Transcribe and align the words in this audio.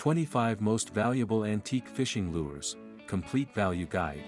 25 0.00 0.62
Most 0.62 0.94
Valuable 0.94 1.44
Antique 1.44 1.86
Fishing 1.86 2.32
Lures, 2.32 2.78
Complete 3.06 3.52
Value 3.52 3.84
Guide. 3.84 4.22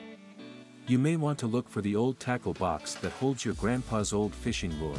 You 0.87 0.99
may 0.99 1.17
want 1.17 1.39
to 1.39 1.47
look 1.47 1.67
for 1.67 1.81
the 1.81 1.97
old 1.97 2.21
tackle 2.21 2.53
box 2.53 2.93
that 2.97 3.13
holds 3.13 3.43
your 3.43 3.55
grandpa's 3.55 4.13
old 4.13 4.35
fishing 4.35 4.79
lure. 4.79 4.99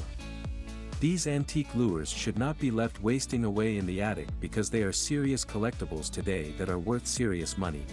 These 0.99 1.27
antique 1.27 1.75
lures 1.75 2.09
should 2.09 2.39
not 2.39 2.57
be 2.57 2.71
left 2.71 3.03
wasting 3.03 3.45
away 3.45 3.77
in 3.77 3.85
the 3.85 4.01
attic 4.01 4.29
because 4.39 4.71
they 4.71 4.81
are 4.81 4.91
serious 4.91 5.45
collectibles 5.45 6.09
today 6.09 6.55
that 6.57 6.69
are 6.69 6.79
worth 6.79 7.05
serious 7.05 7.55
money. 7.55 7.85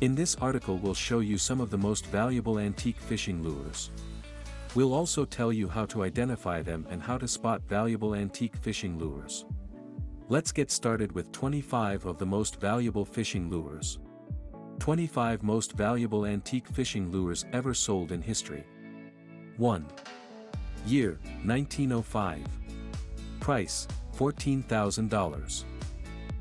In 0.00 0.16
this 0.16 0.34
article 0.40 0.78
we'll 0.78 0.94
show 0.94 1.20
you 1.20 1.38
some 1.38 1.60
of 1.60 1.70
the 1.70 1.78
most 1.78 2.06
valuable 2.06 2.58
antique 2.58 2.98
fishing 2.98 3.44
lures. 3.44 3.92
We'll 4.74 4.92
also 4.92 5.24
tell 5.24 5.52
you 5.52 5.68
how 5.68 5.86
to 5.86 6.02
identify 6.02 6.62
them 6.62 6.84
and 6.90 7.00
how 7.00 7.16
to 7.18 7.28
spot 7.28 7.62
valuable 7.68 8.16
antique 8.16 8.56
fishing 8.56 8.98
lures. 8.98 9.44
Let's 10.32 10.50
get 10.50 10.70
started 10.70 11.12
with 11.12 11.30
25 11.32 12.06
of 12.06 12.16
the 12.16 12.24
most 12.24 12.58
valuable 12.58 13.04
fishing 13.04 13.50
lures. 13.50 13.98
25 14.78 15.42
Most 15.42 15.72
Valuable 15.72 16.24
Antique 16.24 16.68
Fishing 16.68 17.12
Lures 17.12 17.44
Ever 17.52 17.74
Sold 17.74 18.12
in 18.12 18.22
History 18.22 18.64
1. 19.58 19.86
Year, 20.86 21.18
1905. 21.44 22.46
Price, 23.40 23.86
$14,000. 24.16 25.64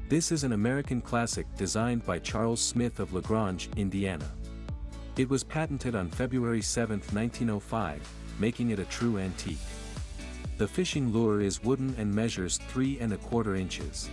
This 0.07 0.31
is 0.31 0.45
an 0.45 0.53
American 0.53 1.01
classic 1.01 1.45
designed 1.57 2.05
by 2.05 2.17
Charles 2.17 2.62
Smith 2.62 3.01
of 3.01 3.12
LaGrange, 3.12 3.70
Indiana. 3.76 4.31
It 5.17 5.29
was 5.29 5.43
patented 5.43 5.95
on 5.95 6.09
February 6.12 6.62
7, 6.62 6.99
1905, 7.12 8.13
making 8.39 8.70
it 8.70 8.79
a 8.79 8.85
true 8.85 9.17
antique. 9.17 9.57
The 10.61 10.67
fishing 10.67 11.11
lure 11.11 11.41
is 11.41 11.63
wooden 11.63 11.95
and 11.97 12.13
measures 12.13 12.59
3 12.67 12.99
and 12.99 13.13
a 13.13 13.17
quarter 13.17 13.55
inches. 13.55 14.11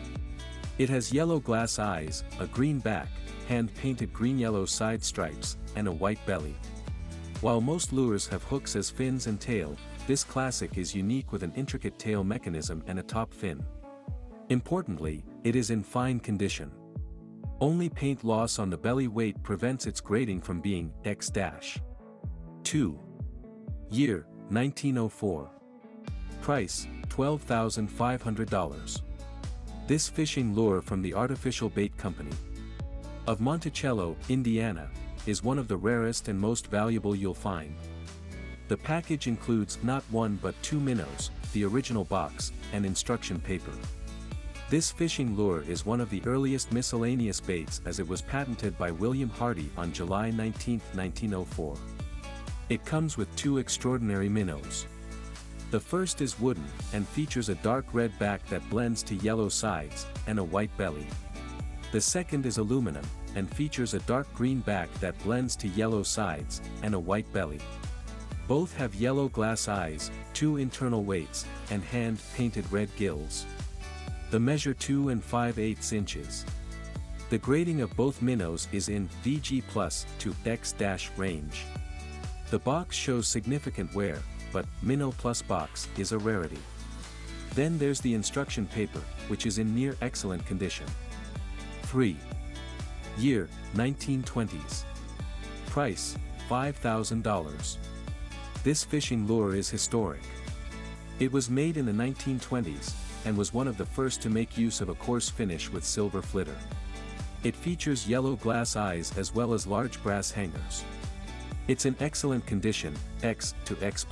It 0.78 0.88
has 0.88 1.12
yellow 1.12 1.40
glass 1.40 1.78
eyes, 1.78 2.24
a 2.40 2.46
green 2.46 2.78
back, 2.78 3.08
hand-painted 3.48 4.14
green-yellow 4.14 4.64
side 4.64 5.04
stripes, 5.04 5.58
and 5.76 5.86
a 5.86 5.92
white 5.92 6.24
belly. 6.24 6.56
While 7.42 7.60
most 7.60 7.92
lures 7.92 8.26
have 8.28 8.42
hooks 8.44 8.76
as 8.76 8.88
fins 8.88 9.26
and 9.26 9.38
tail, 9.38 9.76
this 10.06 10.24
classic 10.24 10.78
is 10.78 10.94
unique 10.94 11.32
with 11.32 11.42
an 11.42 11.52
intricate 11.54 11.98
tail 11.98 12.24
mechanism 12.24 12.82
and 12.86 12.98
a 12.98 13.02
top 13.02 13.34
fin. 13.34 13.62
Importantly, 14.48 15.26
it 15.44 15.54
is 15.54 15.68
in 15.68 15.82
fine 15.82 16.18
condition. 16.18 16.72
Only 17.60 17.90
paint 17.90 18.24
loss 18.24 18.58
on 18.58 18.70
the 18.70 18.78
belly 18.78 19.08
weight 19.08 19.42
prevents 19.42 19.86
its 19.86 20.00
grading 20.00 20.40
from 20.40 20.62
being 20.62 20.94
X-. 21.04 21.30
2. 22.64 22.98
Year, 23.90 24.26
1904. 24.48 25.50
Price, 26.48 26.88
$12,500. 27.08 29.02
This 29.86 30.08
fishing 30.08 30.54
lure 30.54 30.80
from 30.80 31.02
the 31.02 31.12
Artificial 31.12 31.68
Bait 31.68 31.94
Company, 31.98 32.32
of 33.26 33.42
Monticello, 33.42 34.16
Indiana, 34.30 34.88
is 35.26 35.44
one 35.44 35.58
of 35.58 35.68
the 35.68 35.76
rarest 35.76 36.28
and 36.28 36.40
most 36.40 36.68
valuable 36.68 37.14
you'll 37.14 37.34
find. 37.34 37.74
The 38.68 38.78
package 38.78 39.26
includes 39.26 39.76
not 39.82 40.02
one 40.10 40.38
but 40.40 40.54
two 40.62 40.80
minnows, 40.80 41.30
the 41.52 41.66
original 41.66 42.04
box, 42.04 42.52
and 42.72 42.86
instruction 42.86 43.38
paper. 43.40 43.74
This 44.70 44.90
fishing 44.90 45.36
lure 45.36 45.64
is 45.68 45.84
one 45.84 46.00
of 46.00 46.08
the 46.08 46.22
earliest 46.24 46.72
miscellaneous 46.72 47.42
baits 47.42 47.82
as 47.84 48.00
it 48.00 48.08
was 48.08 48.22
patented 48.22 48.78
by 48.78 48.90
William 48.90 49.28
Hardy 49.28 49.68
on 49.76 49.92
July 49.92 50.30
19, 50.30 50.80
1904. 50.94 51.76
It 52.70 52.86
comes 52.86 53.18
with 53.18 53.36
two 53.36 53.58
extraordinary 53.58 54.30
minnows. 54.30 54.86
The 55.70 55.80
first 55.80 56.22
is 56.22 56.40
wooden, 56.40 56.64
and 56.94 57.06
features 57.06 57.50
a 57.50 57.54
dark 57.56 57.84
red 57.92 58.18
back 58.18 58.46
that 58.46 58.68
blends 58.70 59.02
to 59.02 59.14
yellow 59.16 59.50
sides, 59.50 60.06
and 60.26 60.38
a 60.38 60.44
white 60.44 60.74
belly. 60.78 61.06
The 61.92 62.00
second 62.00 62.46
is 62.46 62.56
aluminum, 62.56 63.04
and 63.34 63.54
features 63.54 63.92
a 63.92 64.00
dark 64.00 64.32
green 64.34 64.60
back 64.60 64.92
that 64.94 65.22
blends 65.22 65.56
to 65.56 65.68
yellow 65.68 66.02
sides, 66.02 66.62
and 66.82 66.94
a 66.94 66.98
white 66.98 67.30
belly. 67.34 67.60
Both 68.46 68.74
have 68.78 68.94
yellow 68.94 69.28
glass 69.28 69.68
eyes, 69.68 70.10
two 70.32 70.56
internal 70.56 71.04
weights, 71.04 71.44
and 71.70 71.84
hand-painted 71.84 72.64
red 72.72 72.88
gills. 72.96 73.44
The 74.30 74.40
measure 74.40 74.72
2 74.72 75.10
and 75.10 75.22
5 75.22 75.58
8 75.58 75.92
inches. 75.92 76.46
The 77.28 77.38
grading 77.38 77.82
of 77.82 77.94
both 77.94 78.22
minnows 78.22 78.68
is 78.72 78.88
in 78.88 79.06
VG 79.22 79.62
plus 79.68 80.06
to 80.20 80.34
X 80.46 80.74
range. 81.18 81.66
The 82.50 82.58
box 82.58 82.96
shows 82.96 83.28
significant 83.28 83.94
wear, 83.94 84.18
but 84.52 84.66
Minnow 84.82 85.12
Plus 85.12 85.42
box 85.42 85.88
is 85.96 86.12
a 86.12 86.18
rarity. 86.18 86.58
Then 87.54 87.78
there's 87.78 88.00
the 88.00 88.14
instruction 88.14 88.66
paper, 88.66 89.00
which 89.28 89.46
is 89.46 89.58
in 89.58 89.74
near 89.74 89.96
excellent 90.00 90.44
condition. 90.46 90.86
3. 91.82 92.16
Year, 93.18 93.48
1920s. 93.74 94.84
Price, 95.66 96.16
$5,000. 96.48 97.76
This 98.62 98.84
fishing 98.84 99.26
lure 99.26 99.54
is 99.54 99.70
historic. 99.70 100.22
It 101.18 101.32
was 101.32 101.50
made 101.50 101.76
in 101.76 101.86
the 101.86 101.92
1920s, 101.92 102.94
and 103.24 103.36
was 103.36 103.52
one 103.52 103.68
of 103.68 103.76
the 103.76 103.86
first 103.86 104.22
to 104.22 104.30
make 104.30 104.56
use 104.56 104.80
of 104.80 104.88
a 104.88 104.94
coarse 104.94 105.28
finish 105.28 105.70
with 105.70 105.84
silver 105.84 106.22
flitter. 106.22 106.56
It 107.44 107.56
features 107.56 108.08
yellow 108.08 108.36
glass 108.36 108.76
eyes 108.76 109.16
as 109.16 109.34
well 109.34 109.54
as 109.54 109.66
large 109.66 110.02
brass 110.02 110.30
hangers. 110.30 110.84
It's 111.68 111.84
in 111.84 111.94
excellent 112.00 112.46
condition, 112.46 112.96
X 113.22 113.54
to 113.66 113.76
X+. 113.82 114.06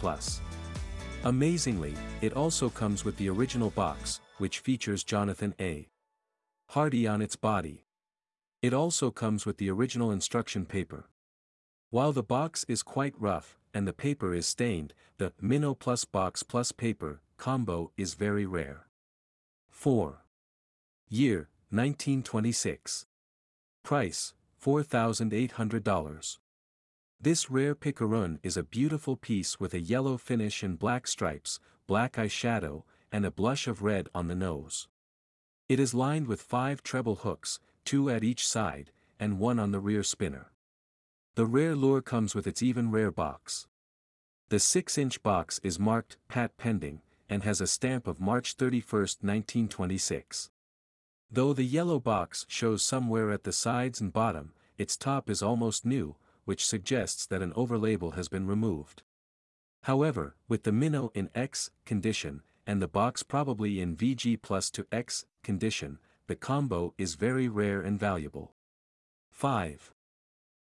Amazingly, 1.25 1.95
it 2.21 2.35
also 2.35 2.69
comes 2.69 3.03
with 3.03 3.17
the 3.17 3.31
original 3.31 3.71
box, 3.71 4.21
which 4.37 4.59
features 4.59 5.03
Jonathan 5.03 5.55
A. 5.59 5.89
Hardy 6.69 7.07
on 7.07 7.23
its 7.23 7.35
body. 7.35 7.87
It 8.61 8.75
also 8.75 9.11
comes 9.11 9.47
with 9.47 9.57
the 9.57 9.71
original 9.71 10.11
instruction 10.11 10.67
paper. 10.67 11.09
While 11.89 12.13
the 12.13 12.23
box 12.23 12.65
is 12.69 12.83
quite 12.83 13.15
rough, 13.19 13.59
and 13.73 13.89
the 13.89 13.93
paper 13.95 14.35
is 14.35 14.47
stained, 14.47 14.93
the 15.17 15.33
Minnow 15.41 15.75
Plus 15.75 16.05
Box 16.05 16.43
Plus 16.43 16.73
Paper 16.73 17.21
combo 17.39 17.91
is 17.97 18.15
very 18.15 18.45
rare. 18.45 18.87
4. 19.71 20.25
Year, 21.09 21.49
1926. 21.71 23.07
Price, 23.83 24.35
$4,800. 24.63 26.39
This 27.21 27.51
rare 27.51 27.75
Pikaroon 27.75 28.39
is 28.43 28.57
a 28.57 28.63
beautiful 28.63 29.17
piece 29.17 29.59
with 29.59 29.75
a 29.75 29.81
yellow 29.81 30.17
finish 30.17 30.63
and 30.63 30.79
black 30.79 31.07
stripes, 31.07 31.59
black 31.87 32.15
eyeshadow, 32.15 32.85
and 33.11 33.25
a 33.25 33.31
blush 33.31 33.67
of 33.67 33.83
red 33.83 34.09
on 34.15 34.29
the 34.29 34.35
nose. 34.35 34.87
It 35.69 35.81
is 35.81 35.95
lined 35.95 36.29
with 36.29 36.43
five 36.43 36.83
treble 36.83 37.17
hooks, 37.17 37.59
two 37.85 38.11
at 38.11 38.23
each 38.23 38.47
side, 38.47 38.93
and 39.19 39.39
one 39.39 39.59
on 39.59 39.73
the 39.73 39.81
rear 39.81 40.03
spinner. 40.03 40.53
The 41.35 41.47
rare 41.47 41.75
lure 41.75 42.03
comes 42.03 42.35
with 42.35 42.47
its 42.47 42.63
even 42.63 42.91
rare 42.91 43.11
box. 43.11 43.67
The 44.49 44.57
6-inch 44.57 45.23
box 45.23 45.59
is 45.63 45.79
marked 45.79 46.19
Pat 46.29 46.57
Pending, 46.57 47.01
and 47.29 47.43
has 47.43 47.61
a 47.61 47.67
stamp 47.67 48.07
of 48.07 48.21
March 48.21 48.53
31, 48.53 49.01
1926. 49.01 50.51
Though 51.31 51.53
the 51.53 51.65
yellow 51.65 51.99
box 51.99 52.47
shows 52.49 52.85
somewhere 52.85 53.33
at 53.33 53.43
the 53.43 53.53
sides 53.53 54.01
and 54.01 54.13
bottom, 54.13 54.53
its 54.79 54.97
top 54.97 55.29
is 55.29 55.43
almost 55.43 55.85
new, 55.85 56.15
which 56.47 56.67
suggests 56.67 57.27
that 57.27 57.43
an 57.43 57.53
overlabel 57.53 58.15
has 58.15 58.29
been 58.29 58.47
removed. 58.47 59.03
However, 59.83 60.35
with 60.49 60.63
the 60.63 60.73
minnow 60.73 61.13
in 61.15 61.29
X 61.35 61.71
condition, 61.85 62.43
and 62.67 62.81
the 62.81 62.89
box 62.89 63.23
probably 63.23 63.81
in 63.81 63.97
VG 63.97 64.41
plus 64.41 64.71
to 64.71 64.87
X 64.91 65.27
condition, 65.45 65.99
the 66.27 66.35
combo 66.35 66.95
is 66.99 67.15
very 67.15 67.49
rare 67.49 67.81
and 67.81 68.01
valuable. 68.01 68.55
5. 69.31 69.93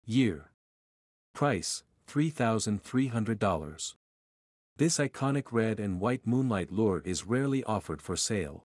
Year. 0.06 0.52
Price, 1.34 1.84
$3,300. 2.08 3.96
This 4.78 4.98
iconic 5.00 5.46
red 5.52 5.80
and 5.80 6.00
white 6.00 6.28
moonlight 6.28 6.72
lure 6.72 7.02
is 7.04 7.26
rarely 7.26 7.64
offered 7.64 8.02
for 8.02 8.16
sale. 8.16 8.66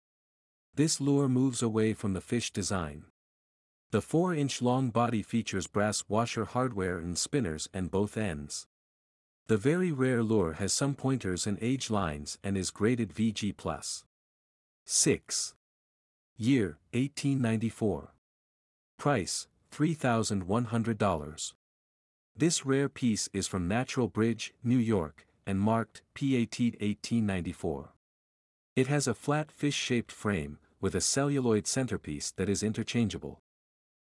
This 0.76 1.02
lure 1.02 1.28
moves 1.28 1.62
away 1.62 1.94
from 1.94 2.14
the 2.14 2.22
fish 2.22 2.52
design. 2.52 3.06
The 3.90 4.02
4-inch 4.02 4.62
long 4.62 4.90
body 4.90 5.22
features 5.22 5.66
brass 5.66 6.04
washer 6.10 6.44
hardware 6.44 6.98
and 6.98 7.18
spinners 7.18 7.70
and 7.74 7.90
both 7.90 8.18
ends. 8.18 8.68
The 9.48 9.56
very 9.56 9.94
rare 9.94 10.22
lure 10.22 10.54
has 10.54 10.74
some 10.74 10.94
pointers 10.94 11.48
and 11.48 11.58
age 11.62 11.90
lines 11.90 12.38
and 12.44 12.58
is 12.58 12.70
graded 12.70 13.14
VG+. 13.14 14.04
6. 14.86 15.56
Year, 16.36 16.78
1894. 16.92 18.14
Price, 18.98 19.48
$3,100. 19.72 21.54
This 22.36 22.66
rare 22.66 22.90
piece 22.90 23.30
is 23.32 23.48
from 23.48 23.70
Natural 23.70 24.10
Bridge, 24.10 24.54
New 24.66 24.78
York, 24.78 25.26
and 25.46 25.62
marked 25.62 26.02
PAT 26.14 26.60
1894. 26.60 27.94
It 28.76 28.88
has 28.88 29.08
a 29.08 29.14
flat 29.14 29.50
fish-shaped 29.50 30.12
frame, 30.12 30.60
with 30.82 30.94
a 30.94 31.00
celluloid 31.00 31.68
centerpiece 31.68 32.32
that 32.32 32.50
is 32.50 32.64
interchangeable. 32.64 33.40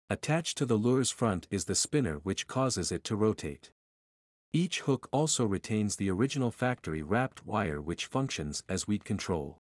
Attached 0.08 0.56
to 0.58 0.66
the 0.66 0.76
lure's 0.76 1.10
front 1.10 1.48
is 1.50 1.64
the 1.64 1.74
spinner 1.74 2.20
which 2.22 2.46
causes 2.46 2.92
it 2.92 3.02
to 3.04 3.16
rotate. 3.16 3.72
Each 4.52 4.82
hook 4.82 5.08
also 5.10 5.44
retains 5.44 5.96
the 5.96 6.10
original 6.10 6.52
factory 6.52 7.02
wrapped 7.02 7.44
wire 7.44 7.80
which 7.80 8.06
functions 8.06 8.62
as 8.68 8.86
weed 8.86 9.04
control. 9.04 9.58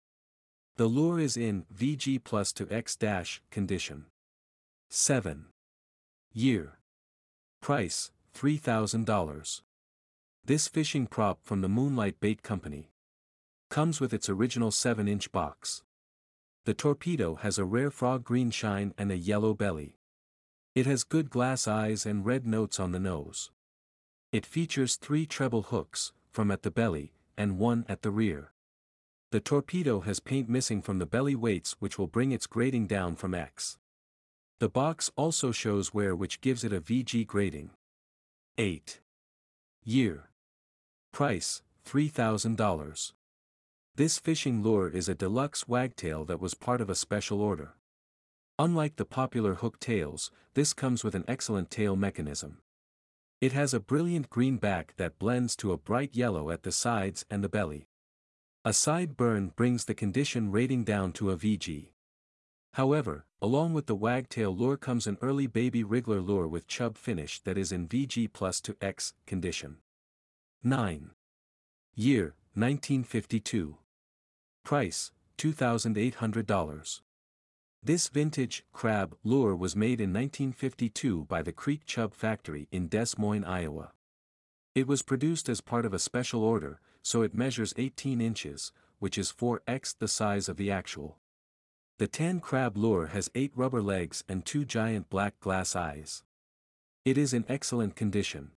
The 0.76 0.88
lure 0.88 1.18
is 1.18 1.38
in 1.38 1.66
VG 1.74 2.26
plus 2.26 2.52
to 2.54 2.70
X 2.70 2.98
dash 2.98 3.42
condition. 3.52 4.08
7. 4.90 5.46
Year. 6.34 6.78
Price, 7.62 8.12
$3,000. 8.36 9.62
This 10.44 10.68
fishing 10.68 11.08
prop 11.08 11.40
from 11.42 11.62
the 11.62 11.70
Moonlight 11.70 12.20
Bait 12.20 12.44
Company. 12.44 12.92
Comes 13.70 14.02
with 14.02 14.14
its 14.14 14.28
original 14.28 14.72
7-inch 14.72 15.32
box. 15.32 15.84
The 16.66 16.74
torpedo 16.74 17.36
has 17.36 17.58
a 17.58 17.64
rare 17.64 17.92
frog 17.92 18.26
green 18.26 18.52
shine 18.52 18.94
and 18.98 19.10
a 19.10 19.18
yellow 19.18 19.54
belly. 19.54 19.96
It 20.76 20.88
has 20.88 21.04
good 21.04 21.30
glass 21.30 21.68
eyes 21.68 22.06
and 22.06 22.26
red 22.26 22.48
notes 22.48 22.80
on 22.80 22.92
the 22.92 23.00
nose. 23.00 23.52
It 24.32 24.46
features 24.46 24.96
three 24.96 25.28
treble 25.28 25.62
hooks, 25.62 26.14
from 26.32 26.50
at 26.50 26.64
the 26.64 26.72
belly, 26.72 27.14
and 27.38 27.60
one 27.60 27.86
at 27.88 28.02
the 28.02 28.10
rear. 28.10 28.54
The 29.30 29.40
torpedo 29.40 30.00
has 30.02 30.20
paint 30.20 30.50
missing 30.50 30.82
from 30.82 30.98
the 30.98 31.06
belly 31.06 31.36
weights 31.36 31.76
which 31.80 32.00
will 32.00 32.08
bring 32.08 32.32
its 32.32 32.48
grading 32.48 32.88
down 32.88 33.16
from 33.16 33.36
X. 33.36 33.78
The 34.60 34.70
box 34.70 35.12
also 35.16 35.52
shows 35.52 35.94
wear 35.94 36.16
which 36.16 36.42
gives 36.42 36.64
it 36.64 36.74
a 36.74 36.82
VG 36.82 37.28
grading. 37.28 37.72
8. 38.58 39.00
Year. 39.84 40.30
Price, 41.12 41.62
$3,000. 41.86 43.12
This 43.96 44.18
fishing 44.18 44.64
lure 44.64 44.90
is 44.90 45.08
a 45.08 45.16
deluxe 45.16 45.68
wagtail 45.68 46.26
that 46.26 46.40
was 46.40 46.56
part 46.56 46.82
of 46.82 46.90
a 46.90 46.96
special 46.96 47.42
order. 47.42 47.76
Unlike 48.64 48.96
the 48.96 49.04
popular 49.04 49.56
hook 49.56 49.78
tails, 49.82 50.32
this 50.54 50.72
comes 50.72 51.04
with 51.04 51.16
an 51.16 51.26
excellent 51.28 51.70
tail 51.70 51.98
mechanism. 51.98 52.60
It 53.42 53.52
has 53.52 53.74
a 53.74 53.80
brilliant 53.82 54.30
green 54.30 54.56
back 54.56 54.94
that 54.96 55.20
blends 55.20 55.58
to 55.58 55.74
a 55.74 55.78
bright 55.78 56.16
yellow 56.16 56.50
at 56.50 56.64
the 56.64 56.72
sides 56.72 57.26
and 57.30 57.44
the 57.44 57.50
belly. 57.50 57.90
A 58.64 58.72
side 58.72 59.18
burn 59.18 59.50
brings 59.50 59.84
the 59.84 59.94
condition 59.94 60.50
rating 60.50 60.86
down 60.86 61.12
to 61.12 61.30
a 61.32 61.36
VG. 61.36 61.90
However, 62.76 63.26
along 63.42 63.74
with 63.74 63.88
the 63.88 63.96
wagtail 63.96 64.56
lure 64.56 64.78
comes 64.78 65.08
an 65.08 65.18
early 65.22 65.46
baby 65.48 65.84
wriggler 65.84 66.26
lure 66.26 66.48
with 66.48 66.66
chub 66.66 66.98
finish 66.98 67.42
that 67.42 67.58
is 67.58 67.74
in 67.74 67.90
VG 67.90 68.32
plus 68.32 68.62
to 68.62 68.78
X 68.80 69.12
condition. 69.28 69.80
9. 70.64 71.10
Year, 71.96 72.36
1952. 72.54 73.76
Price, 74.64 75.12
$2,800. 75.38 77.02
This 77.86 78.08
vintage 78.08 78.64
crab 78.72 79.14
lure 79.26 79.54
was 79.54 79.76
made 79.76 80.00
in 80.00 80.14
1952 80.14 81.26
by 81.26 81.42
the 81.42 81.52
Creek 81.52 81.82
Chub 81.86 82.14
Factory 82.14 82.70
in 82.72 82.88
Des 82.88 83.08
Moines, 83.18 83.44
Iowa. 83.44 83.92
It 84.74 84.88
was 84.88 85.02
produced 85.02 85.50
as 85.50 85.60
part 85.60 85.86
of 85.86 85.94
a 85.94 86.00
special 86.00 86.46
order, 86.46 86.80
so 87.02 87.24
it 87.24 87.36
measures 87.36 87.74
18 87.76 88.22
inches, 88.22 88.72
which 89.00 89.18
is 89.18 89.34
4x 89.34 89.98
the 90.00 90.08
size 90.08 90.48
of 90.48 90.56
the 90.56 90.72
actual. 90.72 91.18
The 92.00 92.08
tan 92.08 92.40
crab 92.40 92.78
lure 92.78 93.08
has 93.08 93.30
8 93.36 93.52
rubber 93.54 93.82
legs 93.82 94.24
and 94.30 94.46
2 94.46 94.64
giant 94.64 95.10
black 95.10 95.38
glass 95.42 95.76
eyes. 95.76 96.24
It 97.04 97.18
is 97.18 97.34
in 97.34 97.44
excellent 97.50 97.98
condition. 97.98 98.52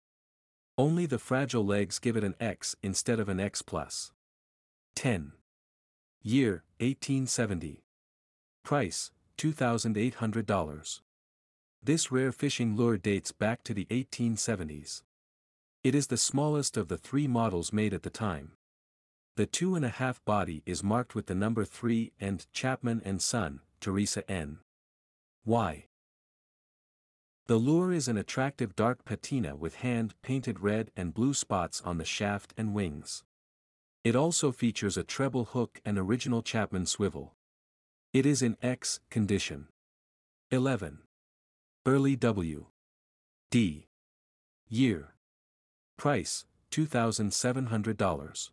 Only 0.79 1.05
the 1.05 1.19
fragile 1.19 1.67
legs 1.67 1.99
give 1.99 2.17
it 2.17 2.23
an 2.23 2.37
X 2.39 2.77
instead 2.81 3.19
of 3.19 3.29
an 3.29 3.41
X+. 3.41 3.61
plus. 3.61 4.13
10. 4.95 5.33
Year, 6.23 6.63
1870. 6.79 7.83
Price, 8.63 9.11
$2,800. 9.37 11.01
This 11.83 12.11
rare 12.11 12.33
fishing 12.33 12.75
lure 12.77 12.99
dates 12.99 13.33
back 13.33 13.63
to 13.65 13.75
the 13.75 13.85
1870s. 13.87 15.03
It 15.85 15.95
is 15.95 16.09
the 16.09 16.17
smallest 16.17 16.77
of 16.77 16.89
the 16.89 16.99
three 16.99 17.29
models 17.29 17.73
made 17.73 17.95
at 17.95 18.03
the 18.03 18.11
time. 18.11 18.53
The 19.37 19.47
two 19.47 19.75
and 19.75 19.85
a 19.85 19.91
half 19.91 20.25
body 20.25 20.63
is 20.67 20.83
marked 20.83 21.15
with 21.15 21.27
the 21.27 21.35
number 21.35 21.65
3 21.65 22.11
and 22.19 22.47
Chapman 22.53 23.03
and 23.05 23.21
Son, 23.21 23.61
Theresa 23.81 24.29
N. 24.29 24.59
Y. 25.45 25.85
The 27.47 27.57
lure 27.57 27.93
is 27.93 28.09
an 28.09 28.17
attractive 28.17 28.75
dark 28.75 29.05
patina 29.05 29.55
with 29.55 29.77
hand-painted 29.77 30.59
red 30.59 30.91
and 30.97 31.15
blue 31.15 31.35
spots 31.35 31.81
on 31.85 31.99
the 31.99 32.05
shaft 32.05 32.53
and 32.57 32.75
wings. 32.75 33.23
It 34.03 34.17
also 34.17 34.51
features 34.51 34.97
a 34.97 35.05
treble 35.05 35.45
hook 35.45 35.81
and 35.85 35.99
original 35.99 36.43
Chapman 36.43 36.87
swivel. 36.87 37.36
It 38.13 38.25
is 38.25 38.41
in 38.41 38.57
X 38.63 39.01
condition. 39.11 39.69
11. 40.51 41.01
Early 41.85 42.17
W. 42.17 42.67
D. 43.51 43.89
Year. 44.69 45.15
Price, 45.99 46.47
$2,700. 46.71 48.51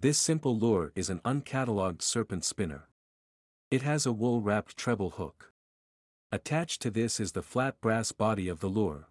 This 0.00 0.18
simple 0.18 0.58
lure 0.58 0.92
is 0.96 1.10
an 1.10 1.20
uncatalogued 1.24 2.02
serpent 2.02 2.44
spinner. 2.44 2.88
It 3.70 3.82
has 3.82 4.04
a 4.04 4.12
wool-wrapped 4.12 4.76
treble 4.76 5.10
hook. 5.10 5.52
Attached 6.32 6.82
to 6.82 6.90
this 6.90 7.20
is 7.20 7.32
the 7.32 7.42
flat 7.42 7.80
brass 7.80 8.10
body 8.10 8.48
of 8.48 8.60
the 8.60 8.68
lure. 8.68 9.08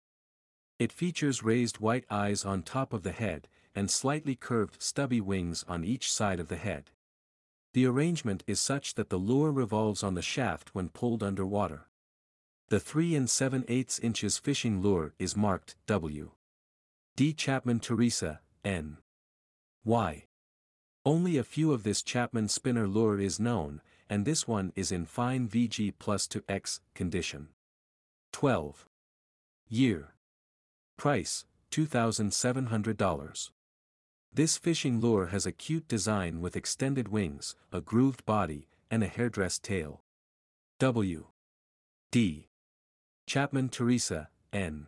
It 0.80 0.92
features 0.92 1.44
raised 1.44 1.80
white 1.80 2.06
eyes 2.10 2.44
on 2.44 2.64
top 2.64 2.94
of 2.94 3.04
the 3.04 3.12
head, 3.12 3.48
and 3.76 3.90
slightly 3.90 4.36
curved 4.36 4.82
stubby 4.82 5.22
wings 5.22 5.64
on 5.68 5.86
each 5.86 6.12
side 6.12 6.40
of 6.40 6.48
the 6.48 6.58
head. 6.58 6.90
The 7.74 7.86
arrangement 7.86 8.44
is 8.48 8.60
such 8.60 8.96
that 8.96 9.10
the 9.10 9.18
lure 9.18 9.52
revolves 9.52 10.04
on 10.04 10.14
the 10.14 10.22
shaft 10.22 10.76
when 10.76 10.90
pulled 10.90 11.24
underwater. 11.24 11.88
The 12.68 12.80
3 12.80 13.16
and 13.16 13.30
7 13.30 13.66
8 13.68 14.00
inches 14.04 14.38
fishing 14.38 14.82
lure 14.82 15.14
is 15.20 15.38
marked 15.38 15.76
W. 15.88 16.32
D. 17.16 17.34
Chapman 17.34 17.80
Theresa, 17.80 18.42
N. 18.64 18.98
Y. 19.84 20.26
Only 21.06 21.38
a 21.38 21.44
few 21.44 21.72
of 21.72 21.84
this 21.84 22.02
Chapman 22.02 22.48
spinner 22.48 22.88
lure 22.88 23.20
is 23.20 23.40
known, 23.40 23.82
and 24.10 24.26
this 24.26 24.48
one 24.48 24.72
is 24.76 24.92
in 24.92 25.06
fine 25.06 25.48
VG 25.48 25.94
plus 25.98 26.28
to 26.28 26.44
X 26.48 26.82
condition. 26.94 27.50
12. 28.34 28.88
Year. 29.70 30.14
Price, 30.98 31.46
$2,700. 31.72 33.50
This 34.34 34.58
fishing 34.58 35.02
lure 35.02 35.28
has 35.28 35.46
a 35.46 35.52
cute 35.52 35.90
design 35.90 36.40
with 36.40 36.56
extended 36.56 37.10
wings, 37.10 37.56
a 37.74 37.82
grooved 37.82 38.26
body, 38.26 38.70
and 38.90 39.04
a 39.04 39.08
hairdress 39.08 39.60
tail. 39.60 40.04
W. 40.80 41.26
D. 42.12 42.48
Chapman 43.28 43.68
Theresa, 43.68 44.30
N. 44.54 44.88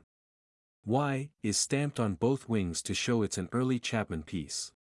Y, 0.86 1.30
is 1.42 1.58
stamped 1.58 2.00
on 2.00 2.14
both 2.16 2.48
wings 2.48 2.82
to 2.84 2.94
show 2.94 3.22
it's 3.22 3.38
an 3.38 3.50
early 3.52 3.80
Chapman 3.80 4.24
piece. 4.24 4.72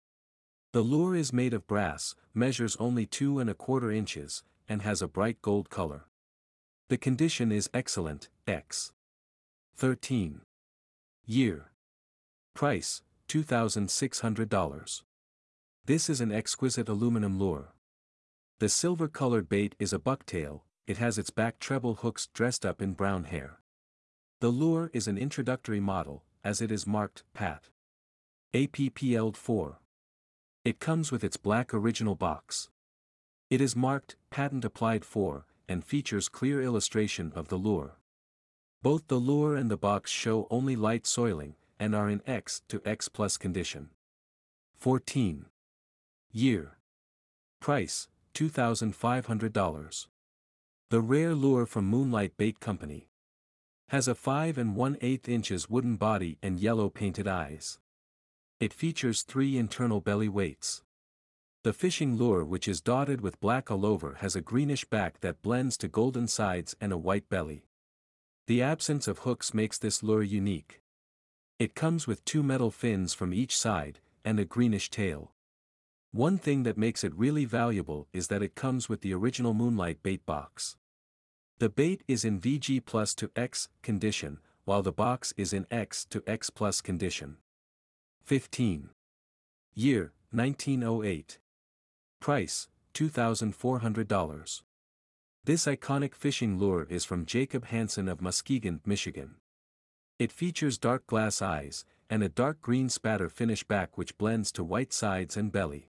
The 0.73 0.83
lure 0.83 1.17
is 1.17 1.33
made 1.33 1.55
of 1.55 1.67
brass, 1.67 2.15
measures 2.33 2.77
only 2.77 3.05
two 3.05 3.41
and 3.41 3.51
a 3.51 3.55
quarter 3.55 3.91
inches, 3.91 4.45
and 4.69 4.83
has 4.83 5.03
a 5.03 5.09
bright 5.09 5.43
gold 5.43 5.71
color. 5.71 6.05
The 6.89 6.99
condition 6.99 7.51
is 7.51 7.69
excellent, 7.75 8.29
X. 8.47 8.93
13. 9.75 10.43
Year. 11.27 11.73
Price, 12.55 13.03
$2,600. 13.33 15.03
This 15.87 16.11
is 16.11 16.21
an 16.21 16.31
exquisite 16.31 16.87
aluminum 16.87 17.39
lure. 17.39 17.73
The 18.59 18.69
silver-colored 18.69 19.49
bait 19.49 19.75
is 19.79 19.95
a 19.95 19.99
bucktail, 19.99 20.61
it 20.87 20.99
has 20.99 21.17
its 21.17 21.31
back 21.31 21.59
treble 21.59 21.95
hooks 21.95 22.27
dressed 22.35 22.67
up 22.67 22.83
in 22.83 22.93
brown 22.93 23.25
hair. 23.25 23.61
The 24.41 24.51
lure 24.51 24.91
is 24.93 25.09
an 25.09 25.17
introductory 25.17 25.81
model, 25.81 26.25
as 26.45 26.61
it 26.61 26.71
is 26.71 26.87
marked, 26.87 27.25
PAT. 27.33 27.71
APPL 28.53 29.35
4. 29.35 29.81
It 30.67 30.79
comes 30.79 31.11
with 31.11 31.25
its 31.25 31.39
black 31.39 31.73
original 31.73 32.15
box. 32.15 32.69
It 33.49 33.63
is 33.63 33.75
marked, 33.75 34.17
patent 34.29 34.67
applied 34.67 35.07
for, 35.07 35.47
and 35.67 35.83
features 35.83 36.29
clear 36.29 36.61
illustration 36.63 37.33
of 37.35 37.49
the 37.49 37.57
lure. 37.57 37.97
Both 38.83 39.09
the 39.09 39.17
lure 39.17 39.57
and 39.57 39.71
the 39.71 39.79
box 39.79 40.11
show 40.11 40.47
only 40.51 40.77
light 40.77 41.07
soiling, 41.07 41.55
and 41.83 41.97
are 41.97 42.09
in 42.09 42.23
X 42.29 42.63
to 42.69 42.81
X 42.85 43.09
plus 43.09 43.37
condition. 43.37 43.91
14. 44.79 45.47
Year. 46.31 46.79
Price, 47.61 48.07
$2,500. 48.35 50.07
The 50.91 51.01
rare 51.01 51.35
lure 51.35 51.67
from 51.67 51.87
Moonlight 51.87 52.37
Bait 52.37 52.61
Company. 52.61 53.09
Has 53.89 54.07
a 54.07 54.15
5 54.15 54.59
and 54.59 54.77
1 54.77 54.97
8 55.01 55.29
inches 55.29 55.69
wooden 55.69 55.97
body 55.97 56.39
and 56.41 56.61
yellow 56.61 56.89
painted 56.89 57.27
eyes. 57.27 57.81
It 58.61 58.73
features 58.73 59.23
three 59.23 59.59
internal 59.59 60.01
belly 60.01 60.29
weights. 60.29 60.85
The 61.65 61.73
fishing 61.73 62.17
lure 62.17 62.45
which 62.45 62.69
is 62.69 62.81
dotted 62.81 63.21
with 63.21 63.41
black 63.41 63.73
all 63.73 63.85
over 63.85 64.19
has 64.21 64.37
a 64.37 64.41
greenish 64.41 64.85
back 64.85 65.19
that 65.19 65.43
blends 65.43 65.77
to 65.79 65.89
golden 65.89 66.29
sides 66.29 66.77
and 66.81 66.93
a 66.93 66.97
white 66.97 67.29
belly. 67.29 67.65
The 68.47 68.63
absence 68.63 69.09
of 69.09 69.21
hooks 69.21 69.53
makes 69.53 69.79
this 69.79 70.05
lure 70.05 70.23
unique. 70.23 70.82
It 71.59 71.75
comes 71.75 72.07
with 72.07 72.25
two 72.25 72.43
metal 72.43 72.71
fins 72.71 73.15
from 73.15 73.33
each 73.33 73.57
side, 73.57 74.01
and 74.25 74.41
a 74.41 74.45
greenish 74.45 74.91
tail. 74.91 75.33
One 76.13 76.37
thing 76.37 76.63
that 76.65 76.77
makes 76.77 77.05
it 77.05 77.15
really 77.15 77.45
valuable 77.45 78.09
is 78.13 78.29
that 78.29 78.43
it 78.43 78.55
comes 78.55 78.89
with 78.89 79.01
the 79.01 79.15
original 79.15 79.55
Moonlight 79.55 80.03
bait 80.03 80.27
box. 80.27 80.77
The 81.59 81.69
bait 81.69 82.03
is 82.09 82.25
in 82.25 82.41
VG 82.41 82.85
plus 82.85 83.15
to 83.15 83.31
X 83.37 83.69
condition, 83.83 84.39
while 84.65 84.83
the 84.83 84.93
box 84.93 85.33
is 85.37 85.53
in 85.53 85.67
X 85.71 86.05
to 86.07 86.23
X 86.27 86.51
plus 86.51 86.81
condition. 86.81 87.39
15. 88.25 88.91
Year, 89.75 90.13
1908. 90.33 91.39
Price, 92.21 92.69
$2,400. 92.95 94.63
This 95.45 95.67
iconic 95.67 96.15
fishing 96.15 96.59
lure 96.59 96.87
is 96.91 97.05
from 97.05 97.27
Jacob 97.27 97.67
Hansen 97.67 98.09
of 98.09 98.21
Muskegon, 98.21 98.81
Michigan. 98.85 99.37
It 100.23 100.31
features 100.31 100.79
dark 100.79 101.09
glass 101.09 101.43
eyes, 101.43 101.85
and 102.09 102.23
a 102.23 102.29
dark 102.29 102.61
green 102.61 102.89
spatter 102.89 103.29
finish 103.29 103.65
back 103.65 103.99
which 103.99 104.17
blends 104.19 104.53
to 104.53 104.63
white 104.63 104.93
sides 104.93 105.37
and 105.37 105.51
belly. 105.51 105.89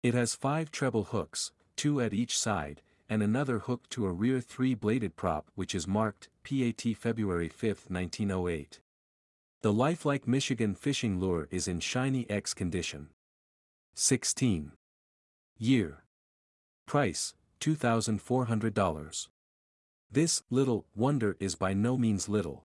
It 0.00 0.14
has 0.14 0.36
five 0.36 0.70
treble 0.70 1.02
hooks, 1.02 1.50
two 1.74 2.00
at 2.00 2.14
each 2.14 2.38
side, 2.38 2.82
and 3.08 3.20
another 3.20 3.58
hook 3.58 3.88
to 3.88 4.06
a 4.06 4.12
rear 4.12 4.40
three-bladed 4.40 5.16
prop 5.16 5.50
which 5.56 5.74
is 5.74 5.88
marked, 5.88 6.28
PAT 6.44 6.96
February 6.96 7.48
5, 7.48 7.86
1908. 7.88 8.78
The 9.62 9.72
lifelike 9.72 10.28
Michigan 10.28 10.76
fishing 10.76 11.18
lure 11.18 11.48
is 11.50 11.66
in 11.66 11.80
shiny 11.80 12.30
X 12.30 12.54
condition. 12.54 13.08
16. 13.94 14.70
Year. 15.58 16.04
Price, 16.86 17.34
$2,400. 17.60 19.28
This 20.12 20.42
little 20.48 20.86
wonder 20.94 21.36
is 21.40 21.56
by 21.56 21.74
no 21.74 21.98
means 21.98 22.28
little. 22.28 22.67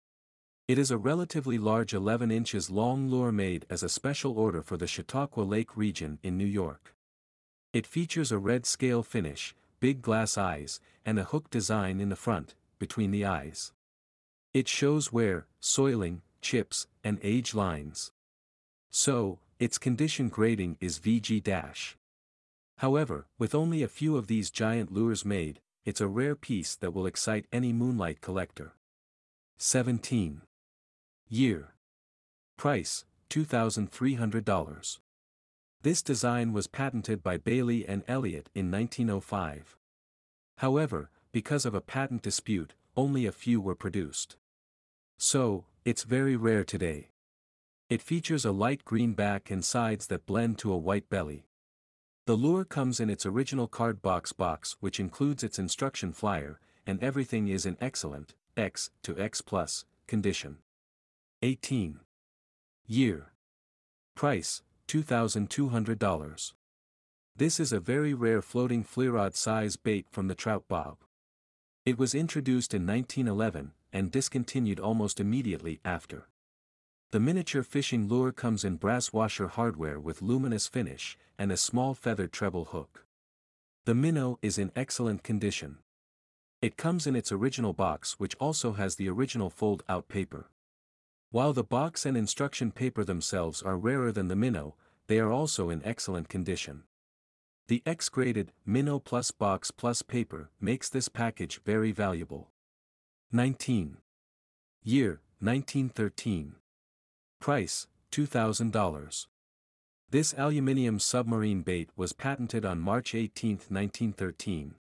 It 0.65 0.79
is 0.79 0.91
a 0.91 0.97
relatively 0.97 1.57
large 1.57 1.93
11 1.93 2.31
inches 2.31 2.69
long 2.69 3.09
lure 3.09 3.33
made 3.33 3.65
as 3.69 3.83
a 3.83 3.89
special 3.89 4.39
order 4.39 4.61
for 4.61 4.77
the 4.77 4.87
Chautauqua 4.87 5.41
Lake 5.41 5.75
region 5.75 6.19
in 6.23 6.37
New 6.37 6.45
York. 6.45 6.95
It 7.73 7.85
features 7.85 8.31
a 8.31 8.37
red 8.37 8.65
scale 8.65 9.03
finish, 9.03 9.53
big 9.81 10.01
glass 10.01 10.37
eyes, 10.37 10.79
and 11.05 11.19
a 11.19 11.25
hook 11.25 11.49
design 11.49 11.99
in 11.99 12.07
the 12.07 12.15
front, 12.15 12.55
between 12.79 13.11
the 13.11 13.25
eyes. 13.25 13.73
It 14.53 14.69
shows 14.69 15.11
wear, 15.11 15.47
soiling, 15.59 16.21
chips, 16.39 16.87
and 17.03 17.19
age 17.21 17.53
lines. 17.53 18.13
So, 18.89 19.39
its 19.59 19.77
condition 19.77 20.29
grading 20.29 20.77
is 20.79 20.97
VG-. 20.97 21.95
However, 22.77 23.27
with 23.37 23.53
only 23.53 23.83
a 23.83 23.89
few 23.89 24.15
of 24.15 24.27
these 24.27 24.49
giant 24.49 24.93
lures 24.93 25.25
made, 25.25 25.59
it's 25.83 25.99
a 25.99 26.07
rare 26.07 26.37
piece 26.37 26.73
that 26.77 26.93
will 26.93 27.05
excite 27.05 27.47
any 27.51 27.73
moonlight 27.73 28.21
collector. 28.21 28.75
17. 29.57 30.41
Year. 31.35 31.73
Price, 32.57 33.05
$2,300. 33.31 34.99
This 35.81 36.03
design 36.03 36.53
was 36.53 36.67
patented 36.67 37.23
by 37.23 37.37
Bailey 37.37 37.87
and 37.87 38.03
Elliott 38.07 38.51
in 38.53 38.69
1905. 38.69 39.75
However, 40.57 41.09
because 41.31 41.65
of 41.65 41.73
a 41.73 41.81
patent 41.81 42.21
dispute, 42.21 42.75
only 42.95 43.25
a 43.25 43.31
few 43.31 43.59
were 43.59 43.73
produced. 43.73 44.37
So, 45.17 45.65
it's 45.83 46.03
very 46.03 46.35
rare 46.35 46.63
today. 46.63 47.09
It 47.89 48.03
features 48.03 48.45
a 48.45 48.51
light 48.51 48.85
green 48.85 49.13
back 49.13 49.49
and 49.49 49.65
sides 49.65 50.05
that 50.09 50.27
blend 50.27 50.59
to 50.59 50.71
a 50.71 50.77
white 50.77 51.09
belly. 51.09 51.47
The 52.27 52.35
lure 52.35 52.63
comes 52.63 52.99
in 52.99 53.09
its 53.09 53.25
original 53.25 53.67
card 53.67 54.03
box 54.03 54.33
box 54.33 54.77
which 54.81 54.99
includes 54.99 55.43
its 55.43 55.57
instruction 55.57 56.13
flyer, 56.13 56.59
and 56.85 57.03
everything 57.03 57.47
is 57.47 57.65
in 57.65 57.75
excellent, 57.81 58.35
X 58.55 58.91
to 59.01 59.17
X 59.17 59.41
plus, 59.41 59.85
condition. 60.05 60.59
18. 61.45 61.99
Year. 62.87 63.33
Price, 64.15 64.61
$2,200. 64.87 66.53
This 67.35 67.59
is 67.59 67.73
a 67.73 67.81
very 67.81 68.13
rare 68.13 68.41
floating 68.41 68.81
fly 68.81 69.07
rod 69.07 69.35
size 69.35 69.75
bait 69.75 70.05
from 70.09 70.29
the 70.29 70.35
trout 70.35 70.63
bob. 70.69 70.99
It 71.85 71.97
was 71.97 72.15
introduced 72.15 72.73
in 72.73 72.87
1911, 72.87 73.73
and 73.91 74.09
discontinued 74.09 74.79
almost 74.79 75.19
immediately 75.19 75.81
after. 75.83 76.29
The 77.11 77.19
miniature 77.19 77.63
fishing 77.63 78.07
lure 78.07 78.31
comes 78.31 78.63
in 78.63 78.77
brass 78.77 79.11
washer 79.11 79.49
hardware 79.49 79.99
with 79.99 80.21
luminous 80.21 80.67
finish, 80.67 81.17
and 81.37 81.51
a 81.51 81.57
small 81.57 81.93
feathered 81.93 82.31
treble 82.31 82.63
hook. 82.71 83.05
The 83.83 83.95
minnow 83.95 84.39
is 84.41 84.57
in 84.57 84.71
excellent 84.77 85.23
condition. 85.23 85.79
It 86.61 86.77
comes 86.77 87.05
in 87.05 87.17
its 87.17 87.33
original 87.33 87.73
box 87.73 88.13
which 88.17 88.35
also 88.35 88.71
has 88.79 88.95
the 88.95 89.09
original 89.09 89.49
fold-out 89.49 90.07
paper. 90.07 90.47
While 91.33 91.53
the 91.53 91.63
box 91.63 92.05
and 92.05 92.15
instruction 92.15 92.71
paper 92.71 93.03
themselves 93.03 93.63
are 93.63 93.75
rarer 93.75 94.11
than 94.11 94.27
the 94.27 94.35
minnow, 94.35 94.75
they 95.07 95.17
are 95.17 95.31
also 95.31 95.71
in 95.71 95.83
excellent 95.83 96.29
condition. 96.29 96.83
The 97.67 97.81
X-graded 97.87 98.51
Minnow 98.67 98.99
Plus 98.99 99.31
box 99.31 99.71
plus 99.71 100.03
paper 100.03 100.51
makes 100.61 100.89
this 100.89 101.09
package 101.09 101.59
very 101.65 101.91
valuable. 101.91 102.51
19. 103.31 103.97
Year, 104.83 105.21
1913. 105.39 106.53
Price, 107.41 107.87
$2,000. 108.11 109.25
This 110.11 110.35
aluminium 110.37 110.99
submarine 110.99 111.63
bait 111.63 111.89
was 111.95 112.13
patented 112.13 112.63
on 112.63 112.77
March 112.77 113.15
18, 113.15 113.53
1913. 113.69 114.75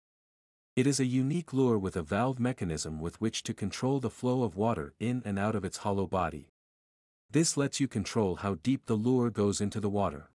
It 0.75 0.87
is 0.87 0.99
a 0.99 1.05
unique 1.05 1.53
lure 1.53 1.79
with 1.79 1.97
a 1.97 2.03
valve 2.03 2.41
mechanism 2.41 2.99
with 2.99 3.21
which 3.21 3.43
to 3.43 3.53
control 3.53 4.01
the 4.01 4.09
flow 4.09 4.43
of 4.43 4.57
water 4.57 4.95
in 4.99 5.21
and 5.27 5.39
out 5.39 5.55
of 5.55 5.67
its 5.67 5.79
hollow 5.79 6.07
body. 6.07 6.49
This 7.31 7.59
lets 7.59 7.79
you 7.79 7.87
control 7.87 8.37
how 8.37 8.55
deep 8.55 8.87
the 8.87 8.95
lure 8.95 9.29
goes 9.29 9.61
into 9.61 9.81
the 9.81 9.91
water. 9.91 10.31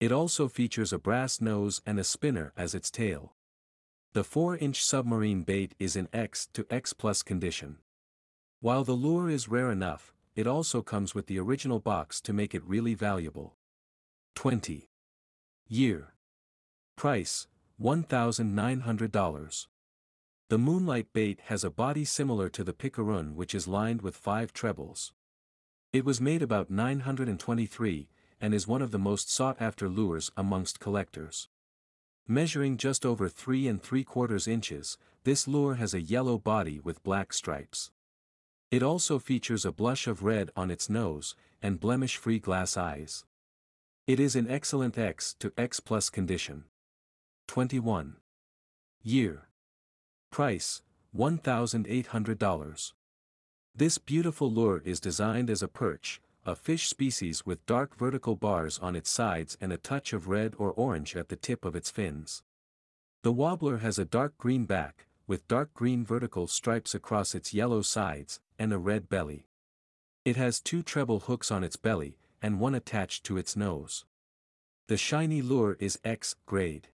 It 0.00 0.12
also 0.12 0.48
features 0.48 0.94
a 0.94 0.98
brass 0.98 1.42
nose 1.42 1.82
and 1.84 2.00
a 2.00 2.04
spinner 2.04 2.54
as 2.56 2.74
its 2.74 2.90
tail. 2.90 3.34
The 4.14 4.22
4-inch 4.22 4.82
submarine 4.82 5.42
bait 5.42 5.74
is 5.78 5.94
in 5.94 6.08
X 6.10 6.48
to 6.54 6.66
X 6.70 6.94
plus 6.94 7.22
condition. 7.22 7.76
While 8.60 8.84
the 8.84 8.94
lure 8.94 9.28
is 9.28 9.46
rare 9.48 9.70
enough, 9.70 10.14
it 10.34 10.46
also 10.46 10.80
comes 10.80 11.14
with 11.14 11.26
the 11.26 11.38
original 11.38 11.80
box 11.80 12.22
to 12.22 12.32
make 12.32 12.54
it 12.54 12.64
really 12.64 12.94
valuable. 12.94 13.56
20. 14.36 14.88
Year. 15.68 16.14
Price, 16.96 17.46
$1,900. 17.80 19.66
The 20.48 20.58
Moonlight 20.58 21.12
bait 21.12 21.40
has 21.46 21.64
a 21.64 21.70
body 21.70 22.04
similar 22.04 22.48
to 22.50 22.62
the 22.62 22.72
Pikaroon 22.72 23.34
which 23.34 23.54
is 23.54 23.66
lined 23.66 24.02
with 24.02 24.16
five 24.16 24.52
trebles. 24.52 25.12
It 25.92 26.04
was 26.04 26.20
made 26.20 26.42
about 26.42 26.70
923, 26.70 28.08
and 28.40 28.54
is 28.54 28.66
one 28.66 28.82
of 28.82 28.90
the 28.90 28.98
most 28.98 29.30
sought-after 29.30 29.88
lures 29.88 30.30
amongst 30.36 30.78
collectors. 30.80 31.48
Measuring 32.28 32.76
just 32.76 33.04
over 33.04 33.28
3 33.28 33.66
and 33.66 33.82
3 33.82 34.04
quarters 34.04 34.46
inches, 34.46 34.98
this 35.24 35.48
lure 35.48 35.74
has 35.74 35.94
a 35.94 36.00
yellow 36.00 36.38
body 36.38 36.78
with 36.78 37.02
black 37.02 37.32
stripes. 37.32 37.90
It 38.70 38.82
also 38.82 39.18
features 39.18 39.64
a 39.64 39.72
blush 39.72 40.06
of 40.06 40.22
red 40.22 40.50
on 40.54 40.70
its 40.70 40.88
nose, 40.88 41.34
and 41.60 41.80
blemish-free 41.80 42.38
glass 42.38 42.76
eyes. 42.76 43.24
It 44.06 44.20
is 44.20 44.36
in 44.36 44.50
excellent 44.50 44.96
X 44.96 45.34
to 45.40 45.52
X 45.58 45.80
plus 45.80 46.08
condition. 46.08 46.64
21. 47.48 48.16
Year. 49.02 49.48
Price, 50.30 50.82
$1,800. 51.16 52.92
This 53.74 53.98
beautiful 53.98 54.50
lure 54.50 54.82
is 54.84 55.00
designed 55.00 55.50
as 55.50 55.62
a 55.62 55.68
perch, 55.68 56.20
a 56.44 56.54
fish 56.54 56.88
species 56.88 57.44
with 57.44 57.64
dark 57.66 57.96
vertical 57.96 58.36
bars 58.36 58.78
on 58.78 58.96
its 58.96 59.10
sides 59.10 59.56
and 59.60 59.72
a 59.72 59.76
touch 59.76 60.12
of 60.12 60.28
red 60.28 60.54
or 60.58 60.72
orange 60.72 61.16
at 61.16 61.28
the 61.28 61.36
tip 61.36 61.64
of 61.64 61.76
its 61.76 61.90
fins. 61.90 62.42
The 63.22 63.32
wobbler 63.32 63.78
has 63.78 63.98
a 63.98 64.04
dark 64.04 64.38
green 64.38 64.64
back, 64.64 65.06
with 65.26 65.46
dark 65.48 65.74
green 65.74 66.04
vertical 66.04 66.46
stripes 66.46 66.94
across 66.94 67.34
its 67.34 67.54
yellow 67.54 67.82
sides, 67.82 68.40
and 68.58 68.72
a 68.72 68.78
red 68.78 69.08
belly. 69.08 69.46
It 70.24 70.36
has 70.36 70.60
two 70.60 70.82
treble 70.82 71.20
hooks 71.20 71.50
on 71.50 71.62
its 71.62 71.76
belly, 71.76 72.16
and 72.42 72.60
one 72.60 72.74
attached 72.74 73.24
to 73.24 73.36
its 73.36 73.56
nose. 73.56 74.04
The 74.88 74.96
shiny 74.96 75.42
lure 75.42 75.76
is 75.78 76.00
X 76.04 76.34
grade. 76.46 76.88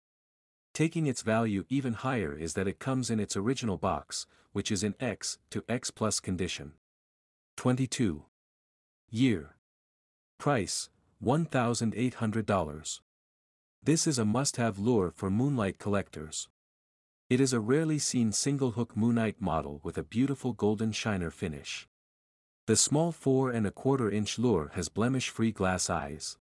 Taking 0.74 1.06
its 1.06 1.22
value 1.22 1.66
even 1.70 1.94
higher 1.94 2.36
is 2.36 2.56
that 2.56 2.68
it 2.68 2.80
comes 2.80 3.12
in 3.12 3.20
its 3.20 3.38
original 3.38 3.78
box, 3.78 4.26
which 4.54 4.72
is 4.72 4.84
in 4.84 4.96
X 5.00 5.38
to 5.52 5.64
X 5.70 5.92
plus 5.92 6.20
condition. 6.20 6.74
22. 7.58 8.26
Year. 9.12 9.56
Price, 10.40 10.90
$1,800. 11.24 13.00
This 13.84 14.08
is 14.08 14.18
a 14.18 14.26
must-have 14.26 14.80
lure 14.80 15.12
for 15.12 15.30
moonlight 15.30 15.78
collectors. 15.78 16.50
It 17.30 17.40
is 17.40 17.54
a 17.54 17.60
rarely 17.60 18.00
seen 18.00 18.32
single-hook 18.32 18.98
moonlight 18.98 19.40
model 19.40 19.80
with 19.84 20.00
a 20.00 20.04
beautiful 20.04 20.54
golden 20.54 20.92
shiner 20.92 21.30
finish. 21.30 21.88
The 22.66 22.76
small 22.76 23.12
4 23.12 23.52
and 23.52 23.68
a 23.68 23.72
quarter 23.72 24.10
inch 24.10 24.40
lure 24.40 24.72
has 24.74 24.90
blemish-free 24.90 25.52
glass 25.52 25.90
eyes. 25.92 26.38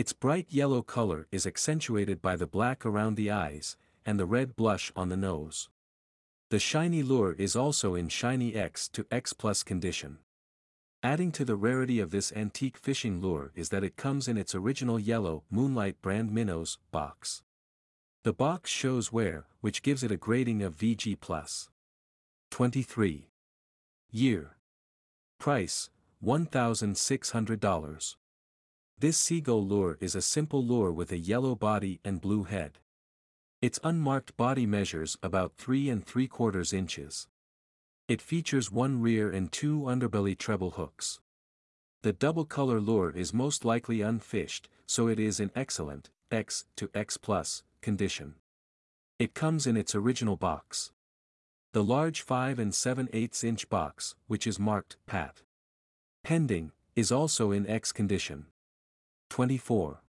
Its 0.00 0.14
bright 0.14 0.46
yellow 0.48 0.80
color 0.80 1.28
is 1.30 1.46
accentuated 1.46 2.22
by 2.22 2.34
the 2.34 2.46
black 2.46 2.86
around 2.86 3.16
the 3.16 3.30
eyes, 3.30 3.76
and 4.06 4.18
the 4.18 4.24
red 4.24 4.56
blush 4.56 4.90
on 4.96 5.10
the 5.10 5.16
nose. 5.30 5.68
The 6.48 6.58
shiny 6.58 7.02
lure 7.02 7.34
is 7.34 7.54
also 7.54 7.94
in 7.94 8.08
shiny 8.08 8.54
X 8.54 8.88
to 8.94 9.04
X 9.10 9.34
plus 9.34 9.62
condition. 9.62 10.16
Adding 11.02 11.32
to 11.32 11.44
the 11.44 11.54
rarity 11.54 12.00
of 12.00 12.12
this 12.12 12.32
antique 12.32 12.78
fishing 12.78 13.20
lure 13.20 13.52
is 13.54 13.68
that 13.68 13.84
it 13.84 13.96
comes 13.96 14.26
in 14.26 14.38
its 14.38 14.54
original 14.54 14.98
yellow 14.98 15.42
Moonlight 15.50 16.00
brand 16.00 16.32
minnows 16.32 16.78
box. 16.90 17.42
The 18.24 18.32
box 18.32 18.70
shows 18.70 19.12
wear, 19.12 19.44
which 19.60 19.82
gives 19.82 20.02
it 20.02 20.10
a 20.10 20.16
grading 20.16 20.62
of 20.62 20.78
VG+. 20.78 21.68
23. 22.50 23.28
Year. 24.10 24.56
Price, 25.38 25.90
$1,600. 26.24 28.16
This 29.00 29.16
seagull 29.16 29.66
lure 29.66 29.96
is 30.02 30.14
a 30.14 30.20
simple 30.20 30.62
lure 30.62 30.92
with 30.92 31.10
a 31.10 31.16
yellow 31.16 31.54
body 31.54 32.00
and 32.04 32.20
blue 32.20 32.42
head. 32.42 32.80
Its 33.62 33.80
unmarked 33.82 34.36
body 34.36 34.66
measures 34.66 35.16
about 35.22 35.56
3 35.56 35.88
and 35.88 36.04
3 36.04 36.28
quarters 36.28 36.74
inches. 36.74 37.26
It 38.08 38.20
features 38.20 38.70
one 38.70 39.00
rear 39.00 39.30
and 39.30 39.50
two 39.50 39.84
underbelly 39.84 40.36
treble 40.36 40.72
hooks. 40.72 41.18
The 42.02 42.12
double 42.12 42.44
color 42.44 42.78
lure 42.78 43.10
is 43.10 43.32
most 43.32 43.64
likely 43.64 44.02
unfished, 44.02 44.68
so 44.84 45.08
it 45.08 45.18
is 45.18 45.40
in 45.40 45.50
excellent, 45.56 46.10
X 46.30 46.66
to 46.76 46.90
X 46.92 47.16
plus, 47.16 47.62
condition. 47.80 48.34
It 49.18 49.32
comes 49.32 49.66
in 49.66 49.78
its 49.78 49.94
original 49.94 50.36
box. 50.36 50.92
The 51.72 51.82
large 51.82 52.20
5 52.20 52.58
and 52.58 52.74
7 52.74 53.08
8 53.14 53.44
inch 53.44 53.70
box, 53.70 54.14
which 54.26 54.46
is 54.46 54.58
marked 54.58 54.98
PAT. 55.06 55.40
Pending, 56.22 56.72
is 56.94 57.10
also 57.10 57.50
in 57.50 57.66
X 57.66 57.92
condition. 57.92 58.44
24. 59.30 60.02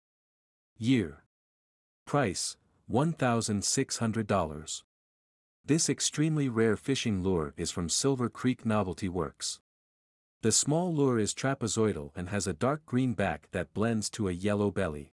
Year. 0.77 1.23
Price, 2.07 2.55
$1,600. 2.89 4.83
This 5.65 5.89
extremely 5.89 6.47
rare 6.47 6.77
fishing 6.77 7.21
lure 7.21 7.53
is 7.57 7.69
from 7.69 7.89
Silver 7.89 8.29
Creek 8.29 8.65
Novelty 8.65 9.09
Works. 9.09 9.59
The 10.41 10.53
small 10.53 10.95
lure 10.95 11.19
is 11.19 11.33
trapezoidal 11.33 12.11
and 12.15 12.29
has 12.29 12.47
a 12.47 12.53
dark 12.53 12.85
green 12.85 13.11
back 13.11 13.49
that 13.51 13.73
blends 13.73 14.09
to 14.11 14.29
a 14.29 14.31
yellow 14.31 14.71
belly. 14.71 15.11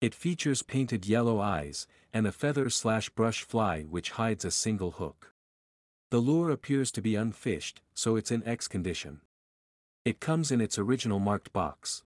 It 0.00 0.12
features 0.12 0.64
painted 0.64 1.06
yellow 1.06 1.38
eyes, 1.38 1.86
and 2.12 2.26
a 2.26 2.32
feather-slash-brush 2.32 3.44
fly 3.44 3.82
which 3.82 4.10
hides 4.10 4.44
a 4.44 4.50
single 4.50 4.90
hook. 4.90 5.32
The 6.10 6.18
lure 6.18 6.50
appears 6.50 6.90
to 6.90 7.00
be 7.00 7.14
unfished, 7.14 7.80
so 7.94 8.16
it's 8.16 8.32
in 8.32 8.42
X 8.44 8.66
condition. 8.66 9.20
It 10.04 10.18
comes 10.18 10.50
in 10.50 10.60
its 10.60 10.80
original 10.80 11.20
marked 11.20 11.52
box. 11.52 12.02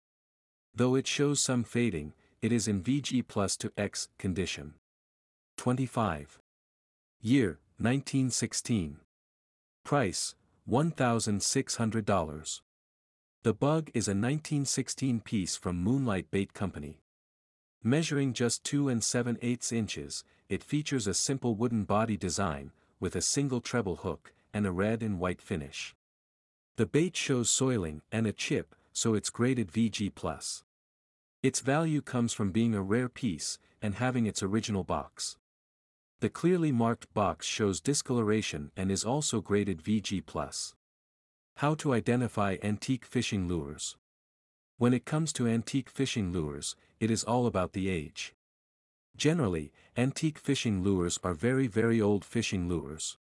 Though 0.80 0.96
it 0.96 1.08
shows 1.08 1.42
some 1.42 1.66
fading, 1.66 2.14
it 2.42 2.54
is 2.54 2.66
in 2.66 2.82
VG 2.82 3.28
plus 3.28 3.58
to 3.58 3.70
X 3.78 4.08
condition. 4.18 4.76
25. 5.58 6.40
Year, 7.20 7.60
1916. 7.80 9.02
Price, 9.84 10.36
$1,600. 10.70 12.62
The 13.44 13.54
bug 13.54 13.92
is 13.94 14.08
a 14.08 14.12
1916 14.12 15.20
piece 15.20 15.58
from 15.58 15.84
Moonlight 15.84 16.32
Bait 16.32 16.54
Company. 16.54 17.02
Measuring 17.84 18.32
just 18.32 18.64
2 18.64 18.88
and 18.88 19.04
7 19.04 19.38
eighths 19.42 19.74
inches, 19.74 20.24
it 20.48 20.64
features 20.64 21.08
a 21.08 21.14
simple 21.14 21.56
wooden 21.56 21.84
body 21.84 22.16
design, 22.16 22.72
with 23.02 23.18
a 23.18 23.22
single 23.22 23.60
treble 23.60 23.98
hook, 23.98 24.32
and 24.54 24.66
a 24.66 24.72
red 24.72 25.04
and 25.04 25.20
white 25.20 25.42
finish. 25.42 25.94
The 26.78 26.86
bait 26.86 27.18
shows 27.18 27.52
soiling 27.52 28.02
and 28.14 28.26
a 28.26 28.32
chip, 28.32 28.74
so 28.94 29.14
it's 29.14 29.30
graded 29.30 29.74
VG+. 29.74 30.10
Its 31.42 31.62
value 31.62 32.02
comes 32.02 32.34
from 32.34 32.52
being 32.52 32.76
a 32.76 32.82
rare 32.82 33.08
piece, 33.08 33.60
and 33.82 33.96
having 33.96 34.26
its 34.26 34.44
original 34.44 34.84
box. 34.84 35.38
The 36.20 36.30
clearly 36.30 36.74
marked 36.74 37.14
box 37.14 37.46
shows 37.46 37.80
discoloration 37.80 38.72
and 38.76 38.92
is 38.92 39.06
also 39.06 39.40
graded 39.40 39.82
VG+. 39.82 40.22
How 41.56 41.76
to 41.76 41.94
identify 41.94 42.58
antique 42.62 43.06
fishing 43.06 43.48
lures. 43.48 43.96
When 44.78 44.94
it 44.94 45.06
comes 45.06 45.32
to 45.34 45.48
antique 45.48 45.90
fishing 45.90 46.34
lures, 46.34 46.76
it 47.00 47.10
is 47.10 47.24
all 47.24 47.48
about 47.48 47.72
the 47.72 47.90
age. 47.90 48.36
Generally, 49.16 49.72
antique 49.96 50.40
fishing 50.40 50.84
lures 50.84 51.20
are 51.24 51.34
very 51.34 51.68
very 51.68 52.02
old 52.02 52.26
fishing 52.26 52.68
lures. 52.68 53.18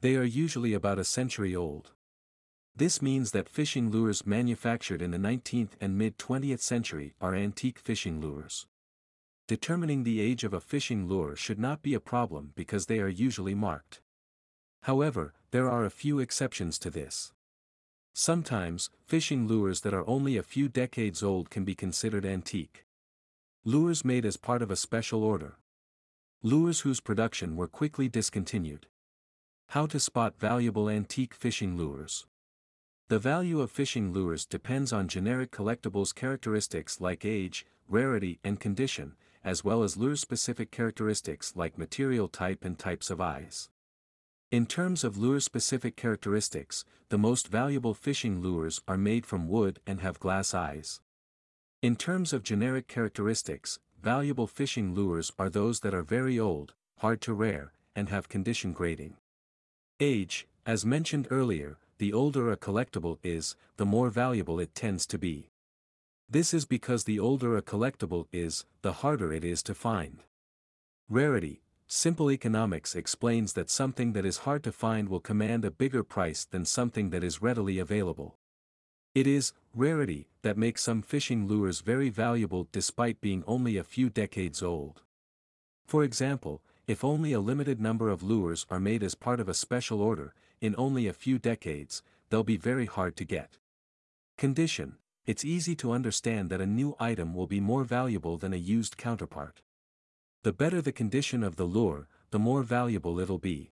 They 0.00 0.14
are 0.14 0.24
usually 0.24 0.74
about 0.74 1.00
a 1.00 1.04
century 1.04 1.56
old. 1.56 1.90
This 2.74 3.02
means 3.02 3.32
that 3.32 3.50
fishing 3.50 3.90
lures 3.90 4.26
manufactured 4.26 5.02
in 5.02 5.10
the 5.10 5.18
19th 5.18 5.72
and 5.80 5.98
mid-20th 5.98 6.60
century 6.60 7.12
are 7.20 7.34
antique 7.34 7.78
fishing 7.78 8.20
lures. 8.20 8.66
Determining 9.46 10.04
the 10.04 10.20
age 10.20 10.42
of 10.42 10.54
a 10.54 10.60
fishing 10.60 11.06
lure 11.06 11.36
should 11.36 11.58
not 11.58 11.82
be 11.82 11.92
a 11.92 12.00
problem 12.00 12.52
because 12.54 12.86
they 12.86 12.98
are 12.98 13.08
usually 13.08 13.54
marked. 13.54 14.00
However, 14.84 15.34
there 15.50 15.68
are 15.68 15.84
a 15.84 15.90
few 15.90 16.18
exceptions 16.18 16.78
to 16.78 16.90
this. 16.90 17.32
Sometimes, 18.14 18.88
fishing 19.06 19.46
lures 19.46 19.82
that 19.82 19.92
are 19.92 20.08
only 20.08 20.36
a 20.36 20.42
few 20.42 20.68
decades 20.68 21.22
old 21.22 21.50
can 21.50 21.64
be 21.64 21.74
considered 21.74 22.24
antique. 22.24 22.86
Lures 23.64 24.04
made 24.04 24.24
as 24.24 24.36
part 24.36 24.62
of 24.62 24.70
a 24.70 24.76
special 24.76 25.22
order. 25.22 25.58
Lures 26.42 26.80
whose 26.80 27.00
production 27.00 27.54
were 27.54 27.68
quickly 27.68 28.08
discontinued. 28.08 28.86
How 29.68 29.86
to 29.86 30.00
spot 30.00 30.38
valuable 30.38 30.88
antique 30.88 31.34
fishing 31.34 31.76
lures. 31.76 32.26
The 33.12 33.18
value 33.18 33.60
of 33.60 33.70
fishing 33.70 34.14
lures 34.14 34.46
depends 34.46 34.90
on 34.90 35.06
generic 35.06 35.50
collectibles 35.50 36.14
characteristics 36.14 36.98
like 36.98 37.26
age, 37.26 37.66
rarity 37.86 38.40
and 38.42 38.58
condition, 38.58 39.16
as 39.44 39.62
well 39.62 39.82
as 39.82 39.98
lure-specific 39.98 40.70
characteristics 40.70 41.52
like 41.54 41.76
material 41.76 42.26
type 42.26 42.64
and 42.64 42.78
types 42.78 43.10
of 43.10 43.20
eyes. 43.20 43.68
In 44.50 44.64
terms 44.64 45.04
of 45.04 45.18
lure-specific 45.18 45.94
characteristics, 45.94 46.86
the 47.10 47.18
most 47.18 47.48
valuable 47.48 47.92
fishing 47.92 48.40
lures 48.40 48.80
are 48.88 48.96
made 48.96 49.26
from 49.26 49.46
wood 49.46 49.78
and 49.86 50.00
have 50.00 50.18
glass 50.18 50.54
eyes. 50.54 51.02
In 51.82 51.96
terms 51.96 52.32
of 52.32 52.42
generic 52.42 52.88
characteristics, 52.88 53.78
valuable 54.02 54.46
fishing 54.46 54.94
lures 54.94 55.30
are 55.38 55.50
those 55.50 55.80
that 55.80 55.92
are 55.92 56.02
very 56.02 56.38
old, 56.38 56.72
hard 57.00 57.20
to 57.20 57.34
rare, 57.34 57.74
and 57.94 58.08
have 58.08 58.30
condition 58.30 58.72
grading. 58.72 59.18
Age, 60.00 60.48
as 60.64 60.86
mentioned 60.86 61.28
earlier, 61.30 61.76
the 61.98 62.12
older 62.12 62.50
a 62.50 62.56
collectible 62.56 63.18
is, 63.22 63.56
the 63.76 63.86
more 63.86 64.10
valuable 64.10 64.58
it 64.58 64.74
tends 64.74 65.06
to 65.06 65.18
be. 65.18 65.50
This 66.28 66.54
is 66.54 66.64
because 66.64 67.04
the 67.04 67.18
older 67.18 67.56
a 67.56 67.62
collectible 67.62 68.26
is, 68.32 68.64
the 68.80 68.92
harder 68.94 69.32
it 69.32 69.44
is 69.44 69.62
to 69.64 69.74
find. 69.74 70.22
Rarity, 71.08 71.62
simple 71.86 72.30
economics 72.30 72.94
explains 72.94 73.52
that 73.52 73.68
something 73.68 74.14
that 74.14 74.24
is 74.24 74.38
hard 74.38 74.64
to 74.64 74.72
find 74.72 75.08
will 75.08 75.20
command 75.20 75.64
a 75.64 75.70
bigger 75.70 76.02
price 76.02 76.44
than 76.44 76.64
something 76.64 77.10
that 77.10 77.22
is 77.22 77.42
readily 77.42 77.78
available. 77.78 78.36
It 79.14 79.26
is 79.26 79.52
rarity 79.74 80.28
that 80.40 80.56
makes 80.56 80.82
some 80.82 81.02
fishing 81.02 81.46
lures 81.46 81.82
very 81.82 82.08
valuable 82.08 82.66
despite 82.72 83.20
being 83.20 83.44
only 83.46 83.76
a 83.76 83.84
few 83.84 84.08
decades 84.08 84.62
old. 84.62 85.02
For 85.84 86.02
example, 86.02 86.62
if 86.86 87.04
only 87.04 87.34
a 87.34 87.40
limited 87.40 87.78
number 87.78 88.08
of 88.08 88.22
lures 88.22 88.64
are 88.70 88.80
made 88.80 89.02
as 89.02 89.14
part 89.14 89.38
of 89.38 89.48
a 89.50 89.54
special 89.54 90.00
order, 90.00 90.32
in 90.62 90.74
only 90.78 91.06
a 91.06 91.12
few 91.12 91.38
decades, 91.38 92.02
they'll 92.30 92.42
be 92.42 92.56
very 92.56 92.86
hard 92.86 93.16
to 93.16 93.24
get. 93.24 93.58
Condition 94.38 94.96
it's 95.24 95.44
easy 95.44 95.76
to 95.76 95.92
understand 95.92 96.50
that 96.50 96.60
a 96.60 96.66
new 96.66 96.96
item 96.98 97.32
will 97.32 97.46
be 97.46 97.60
more 97.60 97.84
valuable 97.84 98.38
than 98.38 98.52
a 98.52 98.56
used 98.56 98.96
counterpart. 98.96 99.62
The 100.42 100.52
better 100.52 100.82
the 100.82 100.90
condition 100.90 101.44
of 101.44 101.54
the 101.54 101.64
lure, 101.64 102.08
the 102.30 102.40
more 102.40 102.64
valuable 102.64 103.20
it'll 103.20 103.38
be. 103.38 103.70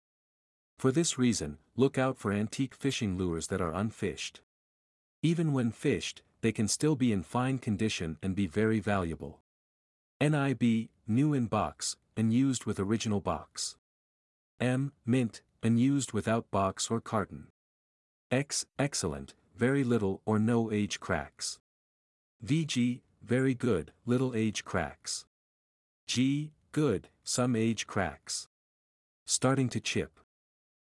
For 0.78 0.92
this 0.92 1.18
reason, 1.18 1.58
look 1.76 1.98
out 1.98 2.20
for 2.20 2.32
antique 2.32 2.76
fishing 2.76 3.18
lures 3.18 3.48
that 3.48 3.62
are 3.62 3.74
unfished. 3.74 4.42
Even 5.24 5.54
when 5.54 5.72
fished, 5.72 6.22
they 6.42 6.52
can 6.52 6.68
still 6.68 6.96
be 6.96 7.12
in 7.12 7.24
fine 7.24 7.58
condition 7.58 8.18
and 8.22 8.36
be 8.36 8.46
very 8.46 8.80
valuable. 8.80 9.40
NIB, 10.22 10.90
new 11.08 11.34
in 11.34 11.48
box, 11.48 11.98
and 12.16 12.32
used 12.32 12.66
with 12.66 12.80
original 12.80 13.22
box. 13.22 13.76
M, 14.60 14.92
mint, 15.04 15.42
and 15.62 15.80
used 15.80 16.14
without 16.14 16.50
box 16.52 16.90
or 16.90 17.02
carton. 17.02 17.48
X, 18.32 18.66
excellent, 18.78 19.34
very 19.56 19.84
little 19.84 20.22
or 20.26 20.40
no 20.40 20.72
age 20.72 21.00
cracks. 21.00 21.60
VG, 22.46 23.02
very 23.24 23.54
good, 23.54 23.92
little 24.06 24.34
age 24.36 24.64
cracks. 24.64 25.26
G, 26.08 26.52
good, 26.72 27.10
some 27.24 27.56
age 27.56 27.86
cracks. 27.88 28.48
Starting 29.26 29.70
to 29.70 29.80
chip. 29.80 30.20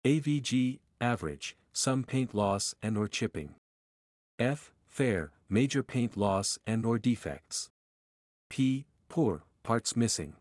AVG, 0.05 0.81
average, 1.01 1.57
some 1.73 2.05
paint 2.05 2.35
loss 2.35 2.75
and 2.83 2.99
or 2.99 3.09
chipping. 3.09 3.55
F, 4.39 4.73
fair, 4.87 5.33
major 5.49 5.83
paint 5.83 6.17
loss 6.17 6.59
and 6.67 6.85
or 6.85 6.99
defects. 6.99 7.71
P, 8.49 8.87
poor, 9.09 9.45
parts 9.63 9.97
missing. 9.97 10.35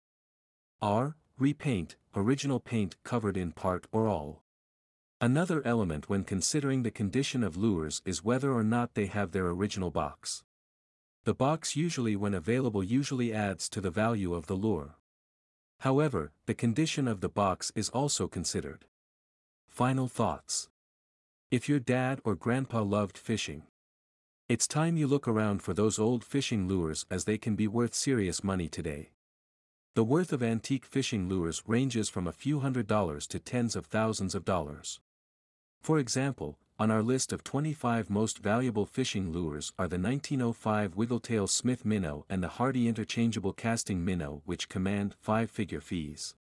R, 0.82 1.16
repaint, 1.40 1.96
original 2.16 2.60
paint 2.60 3.02
covered 3.04 3.38
in 3.38 3.52
part 3.52 3.88
or 3.92 4.08
all. 4.08 4.44
Another 5.22 5.62
element 5.66 6.10
when 6.10 6.24
considering 6.24 6.84
the 6.84 6.92
condition 6.92 7.44
of 7.44 7.58
lures 7.58 8.02
is 8.06 8.24
whether 8.24 8.52
or 8.52 8.64
not 8.64 8.94
they 8.94 9.06
have 9.08 9.32
their 9.32 9.48
original 9.48 9.92
box. 9.92 10.44
The 11.24 11.34
box 11.34 11.76
usually 11.76 12.16
when 12.16 12.34
available 12.34 12.84
usually 12.84 13.34
adds 13.34 13.70
to 13.70 13.82
the 13.82 13.92
value 13.92 14.34
of 14.34 14.48
the 14.48 14.56
lure. 14.56 14.96
However, 15.80 16.32
the 16.46 16.54
condition 16.54 17.08
of 17.08 17.22
the 17.22 17.30
box 17.30 17.72
is 17.76 17.90
also 17.90 18.28
considered. 18.28 18.86
Final 19.68 20.08
thoughts. 20.08 20.70
If 21.52 21.70
your 21.70 21.80
dad 21.80 22.22
or 22.24 22.36
grandpa 22.36 22.82
loved 22.82 23.18
fishing, 23.18 23.64
it's 24.50 24.68
time 24.68 24.98
you 24.98 25.08
look 25.08 25.28
around 25.28 25.62
for 25.62 25.74
those 25.74 26.00
old 26.00 26.24
fishing 26.24 26.68
lures 26.68 27.06
as 27.12 27.26
they 27.26 27.38
can 27.38 27.56
be 27.56 27.68
worth 27.68 27.94
serious 27.94 28.44
money 28.44 28.68
today. 28.68 29.12
The 29.96 30.04
worth 30.04 30.32
of 30.32 30.44
antique 30.44 30.86
fishing 30.86 31.28
lures 31.28 31.64
ranges 31.66 32.10
from 32.10 32.28
a 32.28 32.32
few 32.32 32.60
hundred 32.60 32.86
dollars 32.86 33.26
to 33.28 33.40
tens 33.40 33.76
of 33.76 33.88
thousands 33.88 34.36
of 34.36 34.46
dollars. 34.46 35.00
For 35.82 35.98
example, 35.98 36.60
on 36.78 36.92
our 36.92 37.02
list 37.02 37.34
of 37.34 37.44
25 37.44 38.10
most 38.10 38.38
valuable 38.38 38.86
fishing 38.86 39.32
lures 39.32 39.74
are 39.80 39.88
the 39.88 39.98
1905 39.98 40.96
Wiggletail 40.96 41.48
Smith 41.48 41.86
Minnow 41.86 42.24
and 42.30 42.44
the 42.44 42.50
Hardy 42.50 42.88
Interchangeable 42.88 43.52
Casting 43.52 44.06
Minnow 44.06 44.44
which 44.46 44.70
command 44.70 45.16
five-figure 45.20 45.82
fees. 45.82 46.36